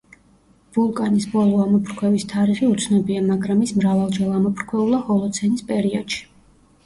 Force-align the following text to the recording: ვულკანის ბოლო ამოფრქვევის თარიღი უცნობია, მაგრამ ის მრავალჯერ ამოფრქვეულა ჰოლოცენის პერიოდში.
ვულკანის 0.75 1.25
ბოლო 1.33 1.59
ამოფრქვევის 1.65 2.23
თარიღი 2.31 2.69
უცნობია, 2.71 3.21
მაგრამ 3.27 3.61
ის 3.67 3.75
მრავალჯერ 3.81 4.33
ამოფრქვეულა 4.39 5.03
ჰოლოცენის 5.11 5.67
პერიოდში. 5.69 6.27